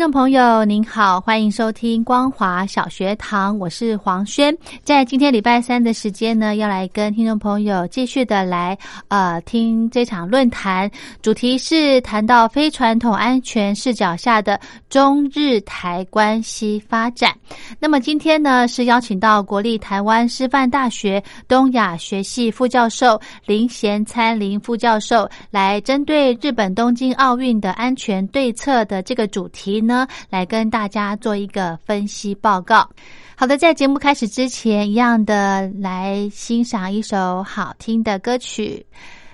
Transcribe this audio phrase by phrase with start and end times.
[0.00, 4.56] 听众朋友您好，欢迎收听光华小学堂，我是黄轩。
[4.82, 8.78] 在今天礼拜三的时间呢，要来跟听众朋友继续的来
[9.08, 10.90] 呃听这场论坛，
[11.20, 17.34] 主题是谈到非传统安全视角下的中日台关系发展。
[17.78, 29.82] 那么今天呢，是邀请到国立台湾师范大学东亚学系副教授林贤参林副教授来针对日本东京奥运的安全对策的这个主题。
[29.90, 32.88] 呢来跟大家做一个分析报告。
[33.34, 38.86] 好的，在节目开始之前，一样的来欣赏一首好听的歌曲，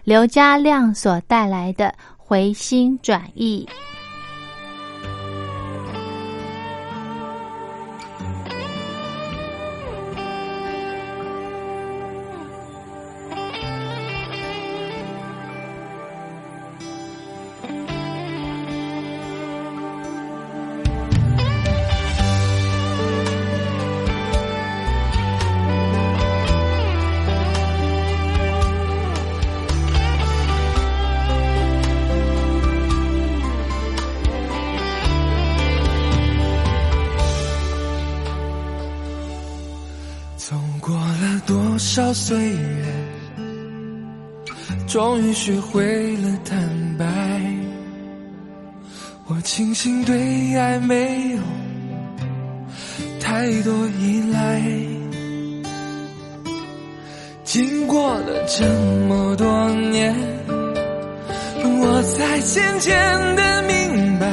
[0.05, 1.87] 刘家亮所带来的
[2.17, 3.69] 《回心转意》。
[40.49, 42.85] 走过了多少岁月，
[44.87, 47.05] 终于学会了坦白。
[49.27, 51.39] 我庆幸对爱没有
[53.19, 54.63] 太多依赖。
[57.43, 58.65] 经过了这
[59.09, 60.15] 么多年，
[61.59, 62.97] 我才渐渐
[63.35, 64.29] 的明白，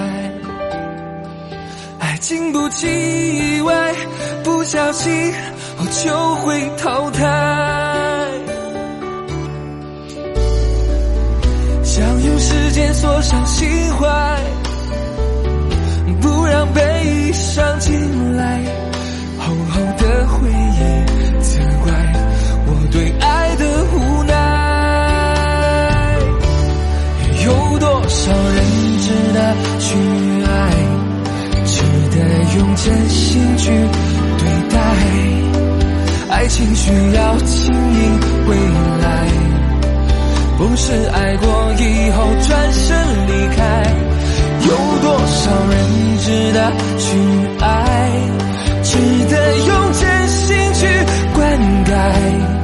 [1.97, 3.95] 爱经不起意外，
[4.43, 5.33] 不小心。
[5.83, 7.19] 我就会淘汰。
[11.83, 14.07] 想用时间锁上心怀，
[16.21, 18.61] 不让悲伤进来。
[19.37, 20.79] 厚厚的回忆，
[21.41, 21.91] 责怪
[22.65, 24.31] 我对爱的无奈。
[27.43, 28.63] 有多少人
[29.01, 29.97] 值得去
[36.43, 38.57] 爱情需要经营未
[39.01, 39.27] 来，
[40.57, 41.47] 不是爱过
[41.79, 43.61] 以后转身离开。
[44.67, 47.17] 有多少人值得去
[47.61, 48.11] 爱，
[48.83, 48.97] 值
[49.29, 50.85] 得用真心去
[51.33, 51.49] 灌
[51.85, 52.62] 溉？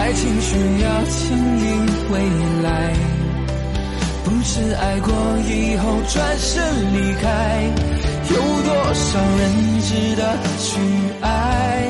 [0.00, 2.18] 爱情需要经营未
[2.62, 2.94] 来，
[4.24, 5.12] 不是爱过
[5.46, 6.64] 以后转身
[6.94, 7.70] 离开。
[8.30, 10.80] 有多少人值得去
[11.20, 11.86] 爱，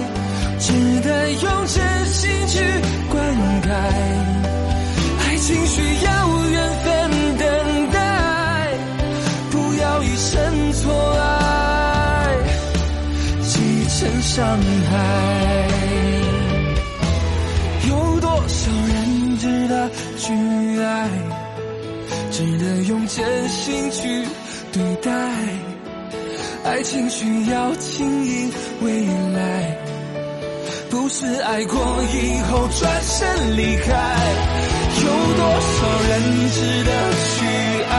[0.58, 0.72] 值
[1.02, 2.58] 得用真心去
[3.08, 3.24] 灌
[3.62, 3.70] 溉？
[5.20, 6.10] 爱情需要
[6.50, 6.88] 缘分
[7.38, 7.46] 等
[7.92, 7.96] 待，
[9.52, 12.36] 不要一生错爱，
[13.44, 13.54] 积
[13.88, 14.58] 成伤
[14.90, 15.99] 害。
[18.50, 19.88] 多少人值得
[20.18, 20.32] 去
[20.82, 21.08] 爱，
[22.32, 24.24] 值得用真心去
[24.72, 25.12] 对待？
[26.64, 28.50] 爱情需要经营
[28.82, 29.06] 未
[29.36, 29.78] 来，
[30.90, 31.78] 不是爱过
[32.12, 33.92] 以后转身离开。
[35.00, 35.06] 有
[35.36, 36.20] 多少人
[36.50, 36.90] 值得
[37.22, 37.46] 去
[37.88, 37.94] 爱，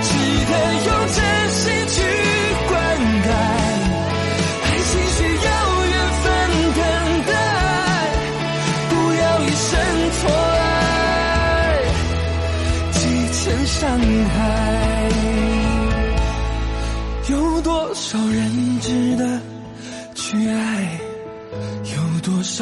[0.00, 0.10] 值
[0.46, 0.52] 得
[0.86, 1.18] 用真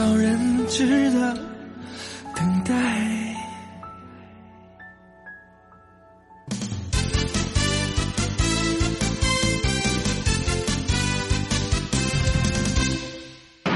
[0.03, 1.33] 少人值得
[2.35, 2.75] 等待？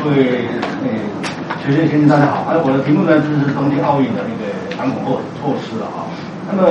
[0.02, 0.48] 各位
[0.82, 0.90] 呃
[1.64, 6.10] 学生先生大家好，啊，我的题目呢就是东京奥运的那个反恐措措施了啊。
[6.48, 6.62] 那么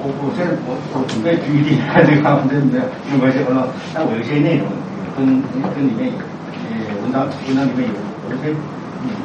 [0.00, 4.66] 我我现在我我准备 PPT 看 这个他们真没有没有关系，我说那我有一些内容
[5.14, 5.26] 跟
[5.74, 6.16] 跟里面有
[7.06, 7.94] 文章文章里面有
[8.26, 8.58] 有一些补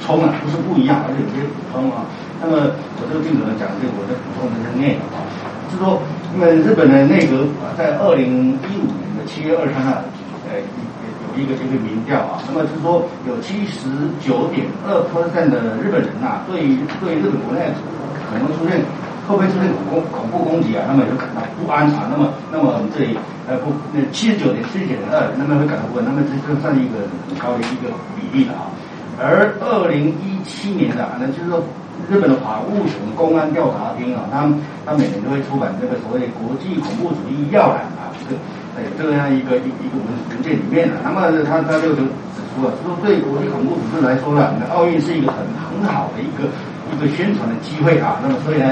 [0.06, 2.06] 充啊，不是不一样，而且有些补充啊。
[2.38, 2.70] 那么
[3.02, 5.26] 我这个尽可能讲这个我的补充的这个内容啊，
[5.74, 5.98] 是说
[6.34, 10.06] 那么日本的内阁啊在二零一五年的七月二十三号，
[10.46, 10.62] 呃
[11.34, 13.90] 有一个这个民调啊，那么是说有七十
[14.22, 17.66] 九点二 percent 的日本人呐、对对日本国内
[18.30, 18.78] 可能出现
[19.28, 21.98] 会不会出现恐攻恐怖攻击啊，那么就感到不安全。
[22.10, 28.72] 那么那么我们这里呃不那七十九点七点二，那么会感到不安，那么这这算是一个很高的一个比例了啊。
[29.22, 31.62] 而二零一七年的、啊，那就是说
[32.10, 38.42] 日本的法务省公安调查厅啊，他们他每年都会出版这个所谓国际恐怖主义要览啊，这个
[38.74, 42.02] 哎这样一个一一个文文件里面呢、那么他他就就
[42.34, 46.50] 指出了，说对国际恐怖组织来说呢，那奥运是一个很很好的一个
[46.92, 48.68] 一个宣传的机会啊，那么所以呢，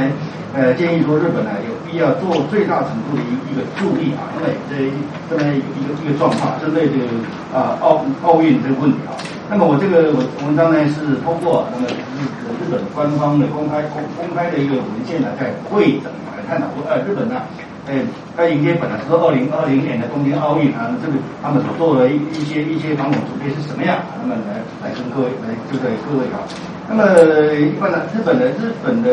[0.54, 4.92] 呃建议说日本呢有必要做最大程度的一一个助力啊，因为这
[5.30, 7.06] 这么一个一个一个状况，针对这个
[7.54, 9.16] 啊奥奥运这个问题啊。
[9.50, 12.22] 那么我这个文文章呢是通过那么日
[12.62, 17.42] 日本官方的公开公公开的一个文件呢，在会诊来探讨说，呃，日本呢，
[17.88, 17.98] 呃，
[18.38, 23.98] 该迎接本来是二零二零年的东京奥运啊，这个他们所做的一一些一些防恐准备是什么样？
[24.22, 26.46] 那么来来跟各位来这个各位啊。
[26.90, 27.06] 那么
[27.54, 29.10] 一般呢，日本的日本的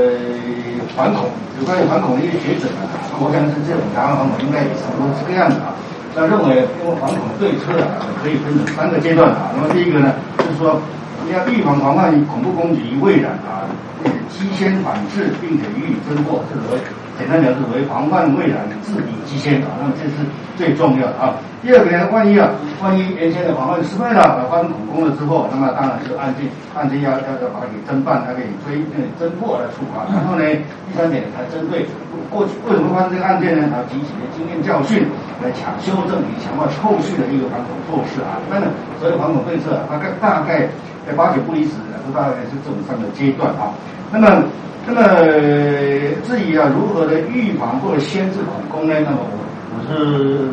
[0.96, 1.28] 反恐
[1.60, 2.88] 有关于反恐的一些学者呢，
[3.20, 5.76] 我想是这种台湾反恐应该也差不多是这个样子啊。
[6.16, 9.52] 那认为因为反恐对策啊，可以分成三个阶段啊。
[9.52, 10.08] 那么第一个呢，
[10.40, 10.80] 就是说
[11.32, 13.66] 要预防防范恐怖攻击未然啊，
[14.28, 16.80] 机先反制，并且予以侦破，这所谓
[17.18, 19.68] 简单讲是为防范未然，治理机先啊。
[19.80, 21.34] 那么这是最重要的啊。
[21.62, 22.50] 第二个呢，万一啊，
[22.82, 30.04] 万一原先的防范失败了，发生恐攻了之后，那么当然是案件案件要要要把它给侦办，它给追呃侦破来处罚。
[30.12, 30.44] 然后呢，
[30.86, 31.86] 第三点才针对
[32.30, 33.66] 过去为什么发生这个案件呢？
[33.72, 35.08] 然后汲取的经验教训
[35.42, 38.36] 来强修正以强化后续的一个反恐措施啊。
[38.52, 38.68] 那么
[39.00, 40.68] 所有反恐对策啊，大概大概
[41.06, 43.70] 在八九不离十的，都大概是这种三个阶段啊。
[44.12, 44.42] 那么
[44.86, 45.00] 那么
[46.26, 48.94] 至于啊如何的预防或者先制恐攻呢？
[49.04, 49.38] 那么我
[49.70, 50.50] 我是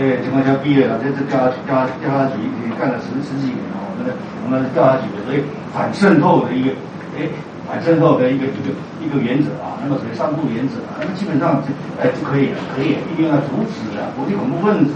[0.00, 3.84] 呃情况下毕业了，在这调查调查调查局也干了十十几年啊。
[3.92, 6.70] 我们的我们调查局的所以反渗透的一个
[7.18, 7.28] 诶
[7.68, 8.72] 反渗透的一个一个
[9.04, 11.68] 一个原则啊，那么属于三步原则啊，那么基本上就
[12.00, 14.92] 呃就可以了，可以一定要阻止啊国际恐怖分子。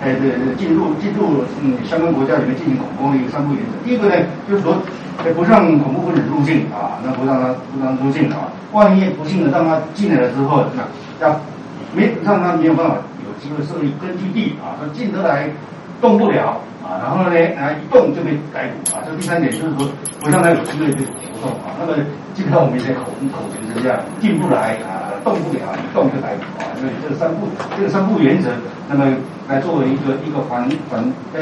[0.00, 3.72] 哎，这这进入进入嗯相关国家里面进行恐攻的一个三步原则。
[3.84, 4.14] 第一个呢，
[4.48, 4.76] 就是说，
[5.24, 8.48] 哎不让恐怖分子入境啊，那不让他不让他入境啊。
[8.72, 11.40] 万一不幸的让他进来了之后，那要
[11.94, 15.48] 没让他没有办法有机会设立根据地啊，他进得来
[16.00, 19.02] 动不了啊，然后呢，啊一动就被逮捕啊。
[19.04, 19.88] 这第三点就是说，
[20.20, 21.74] 不让他有机会去活动啊。
[21.80, 21.94] 那么
[22.34, 26.70] 基本上我们一些口口诀是这样，进不来啊，动不了，一动就逮捕啊。
[26.80, 28.50] 所以这三不这三不原则，
[28.88, 29.04] 那么
[29.48, 31.40] 来作为一个一个反反呃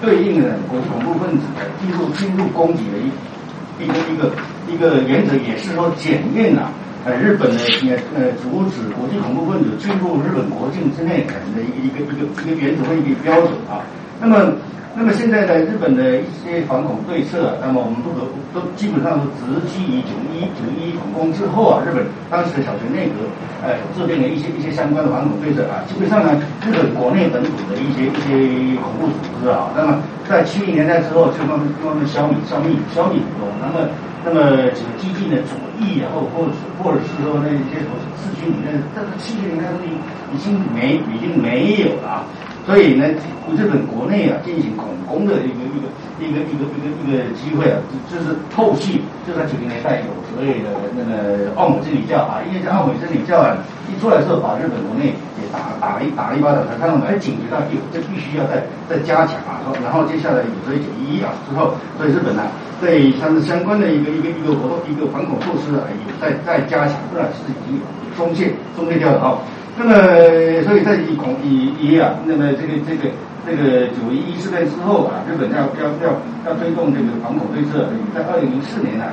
[0.00, 4.32] 对应的国际恐怖分子的进入进入攻击的一一个一个
[4.68, 6.70] 一个原则，也是说检验啊。
[7.04, 13.82] 呃，日本的呃呃，阻止国际恐怖分子进入日本国境之内可能的一个一个一个一个原则和一个标准啊。
[14.22, 14.54] 那么，
[14.94, 18.22] 那么现在的日本的一些反恐对策，那么我们不可
[18.54, 23.26] 都基本上都直基于九一九一反攻之后啊，日本当时的小泉内阁
[23.66, 25.82] 呃制定了一些一些相关的反恐对策啊。
[25.90, 29.98] 基本上呢，日本国内本土的一些一些恐怖组织啊，那么
[30.30, 33.90] 在七零年代之后就慢慢慢慢消弭消弭消弭中，那么。
[34.24, 34.38] 那么
[34.70, 39.90] 这个激进的左翼，然后或者或者是说那些什么四军里面，但是七十年代都已
[40.32, 42.22] 已经没已经没有了，
[42.66, 43.06] 所以呢，
[43.56, 45.90] 日本国内啊进行恐攻的一个一个
[46.20, 47.78] 一个一个一个一个机会啊，
[48.08, 53.56] 就是后续就在九零年代有所谓的那个奥姆真理教啊，因为这奥姆真理教啊
[53.90, 55.10] 一出来之后，把日本国内
[55.42, 62.42] 也打打了一打了一巴掌，才看到哎警觉到有这必须要再再加强啊，然后接下来有这九一一啊之后，所以日本呢。
[62.82, 67.78] 对相相关的一个一个一个活动一个反恐措施啊，有在在加强，不然是已经
[68.16, 69.38] 松懈松懈掉了啊。
[69.78, 69.94] 那么，
[70.64, 73.10] 所以在以恐以以啊，那么这个这个
[73.46, 76.12] 这个九一一事变之后啊，日本要要要
[76.46, 79.08] 要推动这个反恐对策，在二零零四年啊。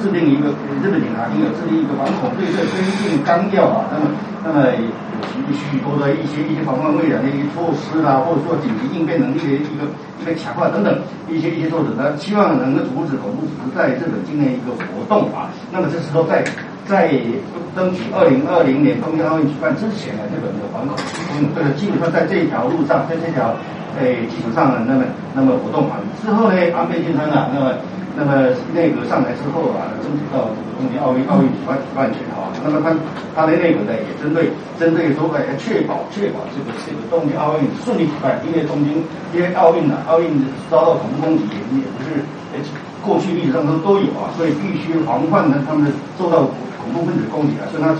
[0.00, 0.48] 制定一个
[0.80, 4.08] 日本警察厅有制定一个反恐对策推进纲要啊，那么
[4.40, 9.84] 那么有许许多的一些一些防范未然的一些措施啦，或者说紧急应变能力的一个
[10.22, 10.88] 一个强化等等
[11.28, 15.52] 一些一些措施，那希望能够阻止恐怖组织在日本境内一个活动啊。
[15.70, 16.42] 那么这时候在
[16.90, 17.06] 在
[17.76, 20.98] 争取二零二零年东京奥运举办之前呢，日本的反恐
[21.38, 23.54] 嗯，这个基本上在这一条路上，在这条
[24.00, 26.02] 诶基础上呢，那么那么活动啊。
[26.18, 27.72] 之后呢，安倍晋三啊，那么。
[28.18, 32.50] 那么内阁上台之后啊，争取到东京奥运奥运举办举办权啊。
[32.60, 32.90] 那么他
[33.36, 38.98] 他的内阁呢，也针对针对说要确保确保这个这个东京奥运顺利举办，因为东京
[39.32, 40.26] 因为奥运呢，奥运
[40.68, 42.18] 遭到恐怖攻击也不是
[43.00, 46.50] 过去历史上都都有啊，所以必须防范呢他们受到
[46.90, 47.64] 恐怖分子攻击啊。
[47.70, 47.94] 所以他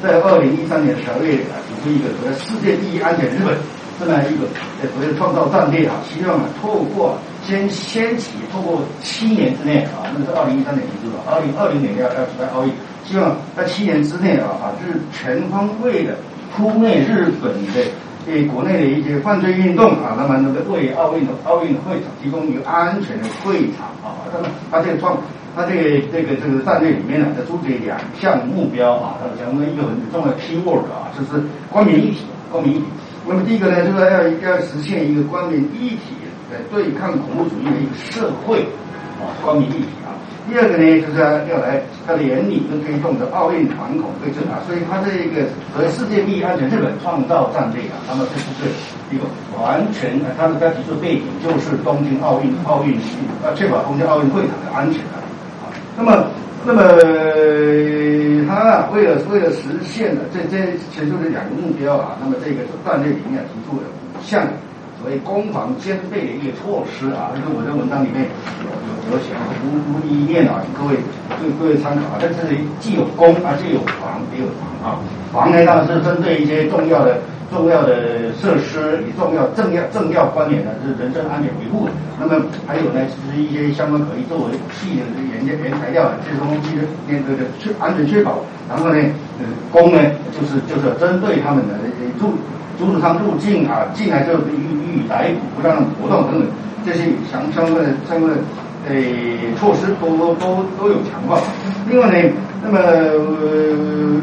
[0.00, 3.54] 在二零一三年十二月啊，提出一个所谓世界第一安全日本
[3.98, 4.46] 这么一个
[4.94, 7.18] 所谓创造战略啊，希望啊透过。
[7.46, 12.72] 先先起，透过七年之内啊，那是二零一三年提出的，二零二零年要要举办奥运，
[13.04, 16.18] 希望在七年之内啊，把就是全方位的
[16.50, 17.86] 扑灭日本的
[18.26, 25.16] 对国内的一些犯罪运动啊，那么那个为奥运的奥运会场提供一个安全的会场啊，那么他这个创，
[25.56, 32.84] 他这个这个这个战略里面呢，要注解两项目标啊，他讲了一个很重要的 key word 啊，就是官民一体，官民一体。
[33.26, 36.12] 那么第一个呢，就是要要实现一个官民一体。
[36.48, 38.62] 呃，对抗恐怖主义的一个社会
[39.18, 40.14] 啊，光明一体啊。
[40.46, 44.62] 第二个呢，就是要来他的眼里跟推动的奥运反恐对策啊。
[44.64, 45.42] 所以他这个
[45.74, 48.70] 和世界第一安全日本创造战略啊，那么这就是
[49.10, 49.26] 一个
[49.58, 52.94] 完全他的他提出背景就是东京奥运奥运
[53.42, 55.02] 要确保东京奥运会场的安全。
[55.96, 56.26] 那么
[56.64, 56.82] 那么
[58.46, 62.16] 他为了为了实现的这这其实就是两个目标啊。
[62.20, 64.46] 那么这个战略里面提出的五项。
[64.98, 68.24] 所谓攻防兼备的一个措施啊，因为我在文章里面
[68.64, 70.96] 有有有写，无无一念啊，各位
[71.38, 72.18] 各各位参考啊。
[72.18, 74.98] 在这里既有攻啊，既有防，也有防啊。
[75.30, 81.88] 防呢，当然是针对一些重要的重要的设施，以重要重要重要关联的，是人身安全维护。
[82.18, 88.40] 那么还有呢，就是一些相关可以作为武器的原原原材料啊这些东西的那个的确安全确保。
[88.68, 88.98] 然后呢，
[89.38, 89.98] 呃，工呢，
[90.34, 91.74] 就是就是针对他们的
[92.18, 92.32] 入
[92.78, 96.48] 阻止他们入境啊，进来之后予予以逮捕，不让活动等等，
[96.84, 98.38] 这些相相关的相关的
[98.88, 98.94] 呃
[99.58, 101.38] 措施都都都都有强化。
[101.88, 102.28] 另外呢，
[102.62, 104.20] 那么呃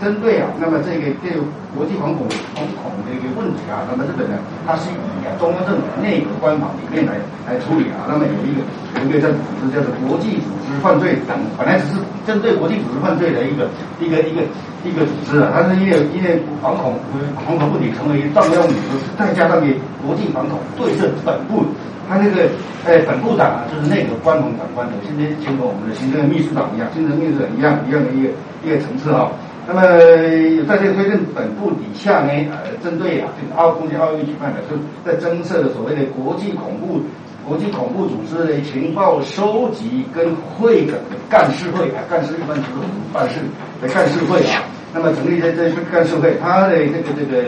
[0.00, 1.42] 针对啊，那么这个这个
[1.74, 4.36] 国际反恐反恐的一个问题啊，那么日本呢，
[4.66, 8.04] 它是以啊中央政府内阁官房里面来来处理啊。
[8.08, 8.60] 那么有一个
[9.00, 13.68] 有一个叫组织叫做国际组织犯罪等，本来只是针对国际组织犯罪的一个
[14.00, 14.42] 一个一个。
[14.84, 16.94] 一个组织啊，它是因为因为反恐
[17.44, 19.74] 反恐问题成为重要组织，再加上给
[20.06, 21.64] 国际反恐对策本部，
[22.08, 22.46] 他那个
[22.84, 28.30] 呃本部长啊，就是内阁官房长官的，现在就和我们的行政秘书长一样，行政秘书长一样一样的一个
[28.62, 29.28] 一个层次哈。
[29.66, 29.82] 那么
[30.68, 37.00] 在这个推进本部底下呢，呃，针对啊这个奥东京奥运举办的，是在增设的所谓的国际恐怖
[37.46, 40.94] 国际恐怖组织的情报收集跟会的
[41.28, 43.40] 干事会啊，干事一般就是我们办事
[43.82, 44.62] 的干事会啊。
[44.94, 47.42] 那么成立在这干事会，它的这个这个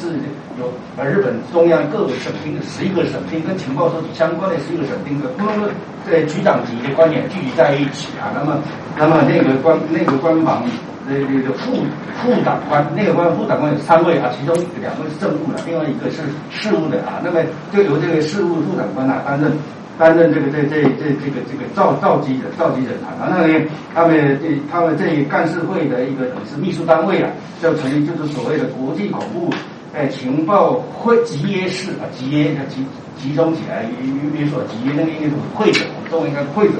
[0.00, 0.16] 是
[0.58, 5.70] 有呃日本中央各个省厅的十一个省厅跟情报收集相关的十一个省厅的，不能
[6.08, 8.32] 在局长级的官员聚集在一起啊。
[8.34, 8.58] 那么
[8.96, 10.64] 那么那个官那个官房
[11.10, 11.82] 的这这个副
[12.22, 17.18] 副长官，那个官副长官有三位啊，其中两位是政务的，另外一个是事务的啊。
[17.24, 19.50] 那么就由这个事务副长官啊担任
[19.98, 23.10] 担任这个这这这这个这个召召集人召集人啊。
[23.18, 27.28] 然后呢，他们这他们这干事会的一个是秘书单位啊，
[27.60, 29.52] 就成立就是所谓的国际恐怖
[29.92, 32.86] 哎情报会集约室啊，集约集
[33.18, 36.76] 集中起来，比比如说集约那个应该是会诊，我们中文应该会诊。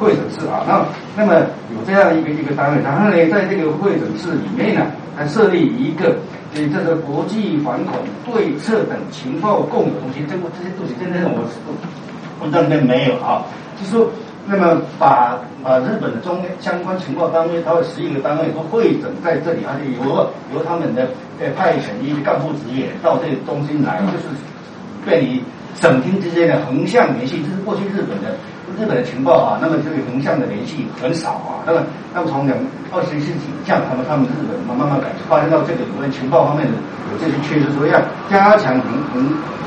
[0.00, 0.82] 会诊室啊，那
[1.14, 1.34] 那么
[1.76, 6.16] 有这样一个一个单位，然后呢，在这个会诊室里面呢，还设立一个
[6.54, 11.44] 呃这个国际反恐对策等情报共有中心，这个这些东西现在我
[12.40, 13.44] 我这里面没有啊，
[13.78, 14.08] 就说，
[14.46, 21.06] 那么把把日本的中相关情报单位，它有十一个单位都会诊在这里，而且由由他们的
[21.38, 24.34] 呃派遣一些干部职员到这个中心来，就是
[25.04, 25.42] 便于
[25.74, 28.34] 省厅之间的横向联系，这是过去日本的。
[28.80, 31.60] 日本的情报啊，那么这个横向的联系很少啊。
[31.66, 31.84] 那么，
[32.14, 32.56] 那么从两
[32.90, 36.72] 二十一世纪这样，他们他们日本慢慢慢改，发现到这个有关情报方面的
[37.12, 38.00] 有这些缺失，所以要
[38.32, 39.20] 加强横横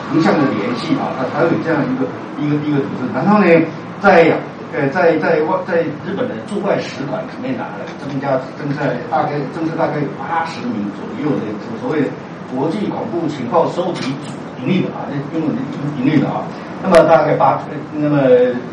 [0.10, 2.10] 横向的联系啊，它才有这样一个
[2.41, 3.05] 一个一个组织。
[3.13, 3.46] 然后呢，
[4.01, 4.34] 在
[4.74, 7.70] 呃在在外在日本的驻外使馆里面呢，
[8.01, 8.82] 增加增加
[9.13, 11.46] 大概增设大概有八十名左右的
[11.77, 12.01] 所谓
[12.50, 15.62] 国际恐怖情报收集组盈利的啊，这英文的
[16.01, 16.41] 盈利的啊。
[16.84, 17.63] 那么大概把
[17.94, 18.20] 那么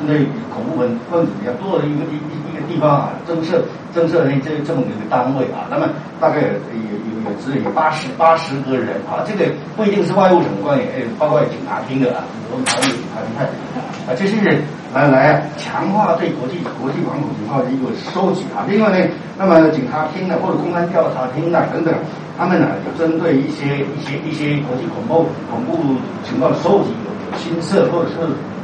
[0.04, 0.14] 那
[0.52, 3.62] 恐怖分分子比较多的一个一一一个地方啊，增设
[3.94, 5.88] 增设那这这么一个单位啊，那么
[6.20, 6.50] 大概有有
[7.24, 13.44] 有只有八十八十个人啊，这个不一定是外务省官员，包括警察厅的啊，我们还有警察厅派
[14.10, 14.60] 啊，这些人
[14.94, 18.66] 来来强化对国际国际反恐情报的一个收集啊。
[18.68, 19.06] 另外呢，
[19.38, 21.94] 那么警察厅呢或者公安调查厅呢等等，
[22.36, 27.38] 他们呢有针对一些一些一些国际恐怖恐怖情报的收集有有。
[27.38, 28.16] 新设或者是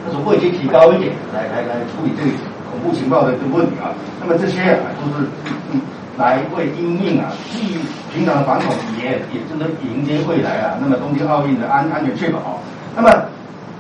[0.05, 2.31] 或者位阶提高一点，来来来处理这个
[2.69, 3.95] 恐怖情报的这个问题啊。
[4.21, 5.25] 那么这些啊都是
[5.71, 5.81] 嗯
[6.19, 7.79] 来为应应啊，既
[8.13, 10.75] 平常的反恐也也真的迎接未来啊。
[10.81, 12.59] 那么东京奥运的安安全确保。
[12.97, 13.09] 那么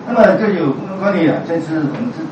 [0.06, 2.22] 那么这有关于啊，这次我们是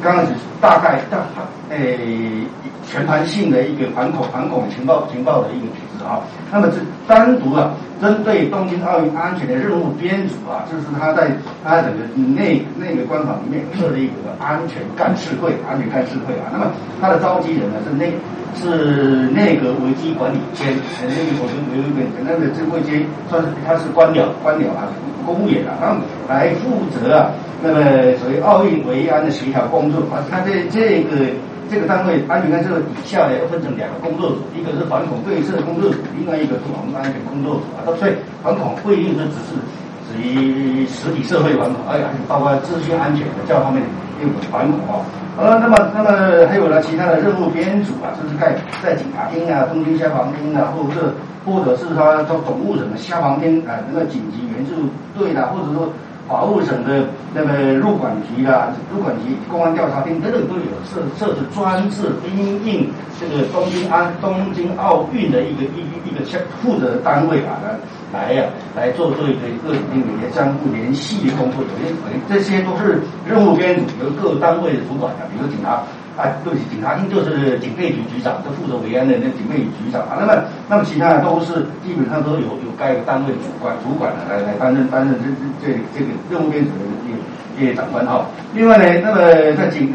[0.00, 1.26] 刚开始大概大
[1.68, 2.46] 诶
[2.86, 6.20] 全盘性的一个反恐反恐情报情报的一个组织啊。
[6.50, 7.72] 那么这单独啊。
[8.02, 11.30] 针对东京奥运安全的任务编组啊，就是他在
[11.62, 12.02] 他整个
[12.34, 16.50] 内那个官房里面设立一个安全干事会，安全干事会啊。
[16.50, 16.66] 那么
[17.00, 18.12] 他的召集人呢是内
[18.56, 24.90] 是内阁危机管理监，那个我们有一个那个这位监算是他是官僚官僚啊，
[25.24, 27.30] 公务员啊，他们来负责啊，
[27.62, 27.80] 那么
[28.18, 31.30] 所谓奥运维安的协调工作啊，他这这个。
[31.70, 37.80] 这个单位安全干这个底下呢，要分成两个工作组，一个是反恐对策工作组，另外一个是网络安全工作组啊。
[37.98, 39.50] 所以反恐不一定是只是
[40.06, 43.82] 属于实体社会反恐，而且还包括资讯安全的这方面
[44.20, 45.00] 也有反恐啊。
[45.34, 51.00] 好了，那么那么还有呢，其他的任务编组啊，就是在在警察厅啊、东京消防厅啊，或者是
[51.46, 55.88] 或者是他做总务省的消防厅啊，那个紧急援助队啊，或者说。
[56.32, 62.88] 法务省的那个入管局啊入管局、公安调查厅等等都有设设置专制因应
[63.20, 67.76] 这个东京安东京奥运的一个一一一个相负责单位啊来
[68.18, 75.82] 来呀来做做一个各领域的相互联系的工作，等于等于这些都是任务编组由各单位主管的，比如警察。
[76.16, 80.18] 啊，对不起，警察厅就是警备局局长，就负责维安的那警备局局长啊。
[80.20, 85.28] 那么，那么其他的都是基本上都有有该单位主管主管的来来担任担任这
[85.66, 86.84] 这这这个任务编组的
[87.56, 88.26] 这些长官哈。
[88.54, 89.20] 另外呢，那么
[89.56, 89.92] 在警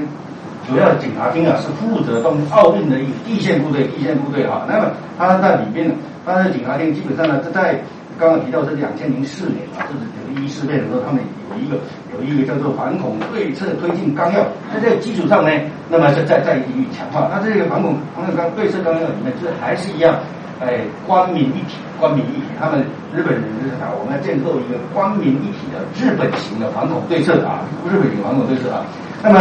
[0.67, 4.65] 主要警察厅啊是负责东奥运的一地线部队，地线部队哈。
[4.67, 5.93] 那么他在里面呢，
[6.25, 7.79] 他在警察厅基本上呢在。
[8.19, 11.21] 刚刚提到是两千零四年啊，就是九一事变的时候，他们
[11.57, 11.77] 一个
[12.13, 14.41] 有一个叫做反恐对策推进纲要，
[14.73, 15.51] 在这个基础上呢，
[15.89, 17.29] 那么是再再予以强化。
[17.31, 20.15] 那这个反恐反恐纲对策纲要里面，就还是一样，
[20.61, 22.47] 哎，官民一体，官民一体。
[22.59, 22.79] 他们
[23.13, 28.85] 日本人就是讲，我们要建构一个官民一体的日本型的反恐对策啊，日本型反恐对策啊。
[29.23, 29.39] 那么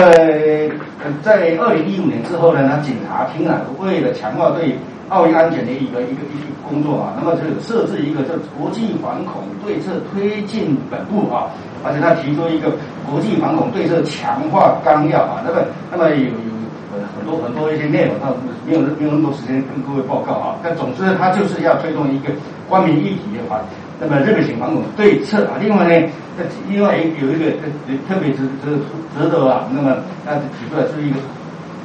[1.23, 4.77] 在二零一五年之后呢，那警察厅啊，为了强化对
[5.09, 11.53] 奥运安全的一个一个一个工作啊，那么就设置一个叫国际反恐对策推进本部啊，
[11.87, 12.75] 而且他提出一个
[13.09, 16.51] 国际反恐对策强化纲要啊，那么那么有有
[17.15, 18.35] 很多很多一些内容，他
[18.67, 22.29] 没有没有那么多时间跟各位报告啊，但总之他就是要推动一个
[22.69, 23.61] 官民一体的反，
[24.01, 26.09] 那么日本型反恐对策啊，另外呢，
[26.69, 27.51] 另外有一个
[28.09, 28.77] 特别值值
[29.17, 31.17] 值得啊，那么他提出来是一个。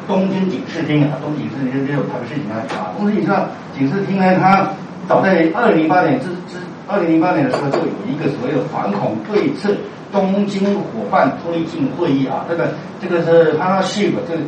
[0.07, 3.31] 东京警视厅啊，东京警视厅这种台北市警察局啊，东京警视
[3.77, 4.67] 警视厅呢，它
[5.07, 9.73] 早在二零零八年之之二零零八年的时候就有一这个所谓反恐对策
[10.11, 12.69] 东京伙伴推进会议啊，这个
[13.01, 14.41] 这个是它是这个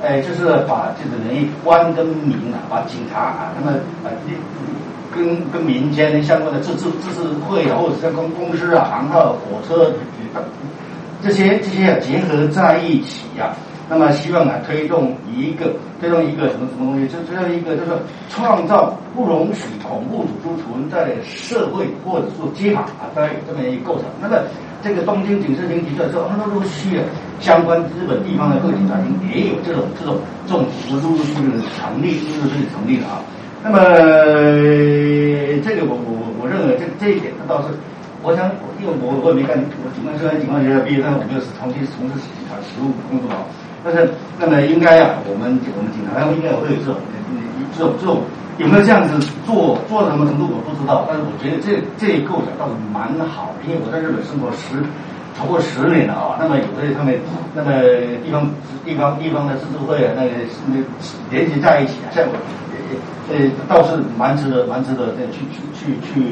[0.00, 4.10] 哎，就是把这个人官跟民啊，把警察啊，那么呃
[5.14, 9.90] 跟跟民间相关的自治自治会啊，或者是公公司啊、航号、火车
[11.22, 13.54] 这些这些要结合在一起呀、
[13.88, 17.92] 那么希望啊推动一个推动一个什么什么东西，就推动一个就是
[18.28, 24.04] 创造不容许恐怖组织存在的社会或者说街坊啊，在这么一个构成。
[24.20, 24.36] 那么
[24.82, 27.00] 这个东京警视厅提出来之后，它陆陆续续
[27.40, 33.22] 相关日本地方的各警察厅也有这种这种这种组织陆陆续的成立，陆陆续成立了啊。
[33.64, 33.78] 那么
[35.64, 37.68] 这个我我我我认为这这一点它倒是。
[38.22, 38.50] 我想，
[38.80, 43.44] 因为我我也没干，我警官虽然警官学校毕业，但是我没有长期从事警察实务工作啊。
[43.84, 46.98] 但是，那么应该啊，我们我们警察应该会有这种
[47.76, 48.18] 这种这种
[48.58, 49.14] 有没有这样子
[49.46, 54.82] 做做到什么程度我不知道，但是我觉得这这一构想倒是蛮好的，因为我在日本生活十
[55.38, 56.34] 超过十年了啊。
[56.40, 57.14] 那么有的他们
[57.54, 57.70] 那么
[58.24, 58.50] 地方
[58.82, 60.34] 地方地方的自治会啊，那个
[60.66, 60.82] 那
[61.30, 62.34] 联系在一起啊，像我
[63.30, 66.26] 呃倒是蛮值得蛮值得去去去去。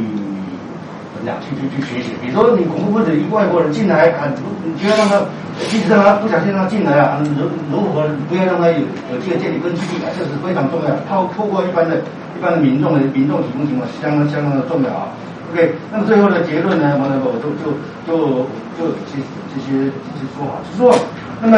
[1.24, 1.40] 怎么讲？
[1.40, 2.12] 去去去学习。
[2.20, 5.20] 比如说，你恐怖分子一外国人进来啊，你你就要让他，
[5.68, 10.90] 即使让他不小心让他进来啊，如如何不要让他有有这个建立根据地啊，这是非常重要。
[11.08, 11.96] 透透过一般的、
[12.36, 15.08] 一般的民众的民众提供情况，相当相当的重要啊。
[15.52, 17.72] OK，那么最后的结论呢，我我就就
[18.04, 18.44] 就
[18.76, 19.16] 就这
[19.48, 20.92] 这些这些说法，就说，
[21.40, 21.56] 那么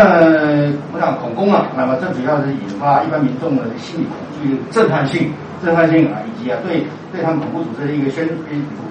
[0.92, 5.32] 我想恐攻啊，那么这主要是引发一般民众的心理恐惧震撼性。
[5.64, 8.34] 震撼性啊，以及啊对对他们恐怖组织的一个宣主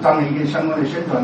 [0.02, 1.22] 张的一个相关的宣传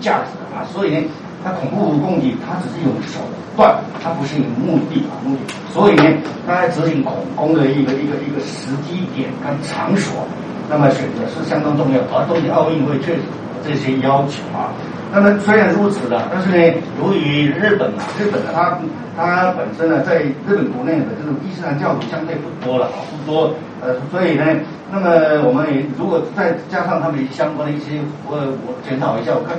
[0.00, 1.02] 价值啊，所以呢，
[1.42, 3.20] 它恐怖攻击它只是一种手
[3.56, 6.04] 段，它不是一种目的啊目的，所以呢，
[6.46, 10.26] 它在执行恐攻的一个一个一个时机点跟场所，
[10.68, 13.22] 那么选择是相当重要，而东京奥运会确实
[13.66, 14.72] 这些要求啊。
[15.14, 18.76] 那么虽然如此的，但是呢，由于日本啊，日本啊，
[19.16, 24.44] 它它本身呢，在日本国内的这种伊斯兰教徒相对不多了啊，不多，呃，所以呢，
[24.90, 25.08] 那么
[25.46, 28.34] 我们也如果再加上他们相关的一些，我
[28.66, 29.54] 我检讨一下，我看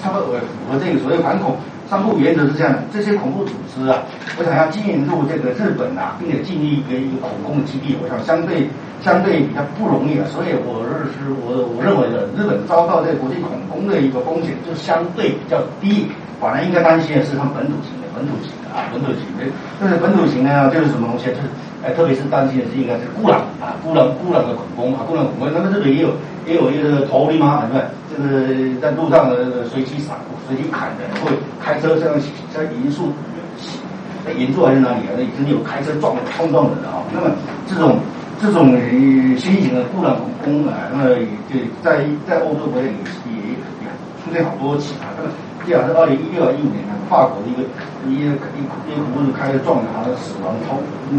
[0.00, 0.38] 他们我
[0.70, 1.56] 我这个所谓反恐
[1.90, 3.98] 三不原则是这样的，这些恐怖组织啊，
[4.38, 8.70] 我想要进入这个日本啊，并且建立一个一个恐攻的基地，我想相对
[9.02, 10.82] 相对比较不容易啊，所以我
[11.14, 16.08] 是我我认为的，日本遭到这个国际恐攻的一个风险就相对比较低，
[16.40, 19.46] 反而应该担心的是他们本土型的本土型的啊，本土型的，
[19.78, 21.30] 但是本土型呢，就是什么东西？
[21.30, 21.46] 就是
[21.84, 25.46] 呃，特别是担心的是应该是孤狼啊，孤狼孤狼的恐攻啊，孤狼恐攻。
[25.52, 26.10] 那么这里也有
[26.48, 27.84] 也有一个头领嘛，对不对？
[28.10, 30.16] 这个在路上的随机闪、
[30.48, 32.10] 随机砍的，会开车像
[32.50, 33.12] 像银树。
[34.26, 35.14] 在银座还是哪里啊？
[35.16, 36.98] 那已经有开车撞碰撞人了啊！
[37.14, 37.30] 那么
[37.68, 37.96] 这种
[38.40, 38.76] 这种
[39.38, 41.16] 新型的孤狼恐攻啊，那么
[41.48, 43.88] 就在在欧洲国家也也也
[44.22, 45.08] 出现好多起啊。
[45.16, 45.30] 那么
[45.64, 47.64] 记得是二零一六一五年啊，法国的一个
[48.04, 50.76] 一个一一个恐怖分子开车撞人，好像死亡超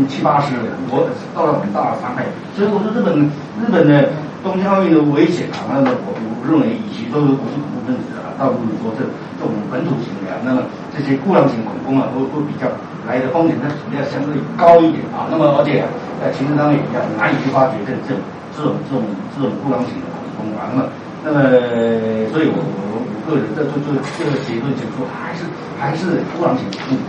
[0.08, 2.23] 七八十人，我造成很大的伤害。
[2.53, 3.17] 所以我说日本
[3.58, 9.01] 日本的东京奥运的危险啊，那么我我认为与其说是不是恐怖分子啊，倒不如说这
[9.41, 10.62] 这种本土型的，那么
[10.93, 12.69] 这些孤狼型恐攻啊，会会比较。
[13.08, 15.84] 来的风险它主要相对高一点啊，那么而且
[16.20, 18.20] 在情势当中也比较难以去挖掘这这种
[18.56, 20.89] 这种这种这种布朗型的风啊，那么
[21.24, 21.39] 那么
[22.36, 25.48] 所以我我我个人这这这这个结论就是说还是
[25.80, 26.67] 还是布朗型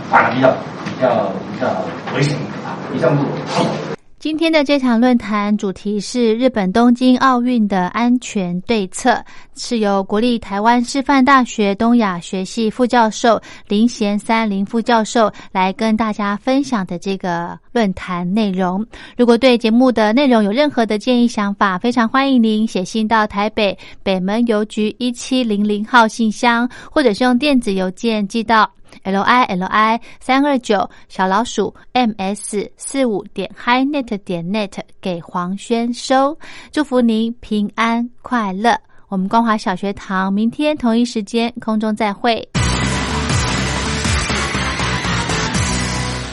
[0.09, 1.67] 反而比较比较比较
[2.15, 3.88] 危险啊，以上是我。
[4.19, 9.23] 今天的这场论坛主题是日本东京奥运的安全对策，
[9.55, 18.85] 是由国立台湾师范大学东亚学系副教授林贤三林副教授来跟大家分享的这个论坛内容。
[19.15, 28.69] 如果对节目的内容有任何的建议想法，非常欢迎您写信到台北北门邮局一七零零号信箱，或者是用电子邮件寄到。
[29.03, 36.37] L i l i 三二九小老鼠 m s 四五点 hi net 点 net 给黄轩收，
[36.71, 38.79] 祝福您平安快乐。
[39.07, 42.47] 我们光华小学堂明天同一时间空中再会。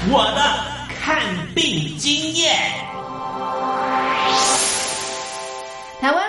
[0.09, 0.40] 我的
[1.01, 1.19] 看
[1.55, 2.95] 病经验。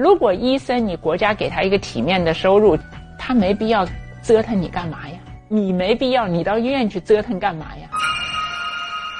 [0.00, 2.74] 如果医生你国家给他一个体面的收入，
[3.18, 3.86] 他没必要
[4.22, 5.18] 折腾你干嘛呀？
[5.46, 7.86] 你没必要你到医院去折腾干嘛呀？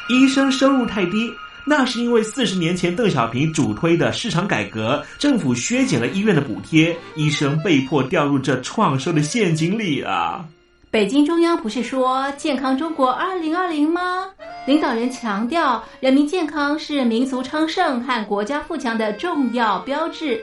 [0.09, 1.31] 医生收入太低，
[1.67, 10.47] 那是因为四十年前邓小平主推的市场改革，政府削减了医院的补贴，医生被迫掉入这创收的陷阱里啊！
[10.91, 14.25] 北京中央不是说健康中国二零二零吗？
[14.67, 20.43] 领导人强调，人民健康是民族昌盛和国家富强的重要标志。